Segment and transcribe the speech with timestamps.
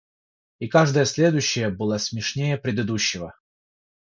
[0.57, 3.35] и каждое следующее было смешнее предыдущего.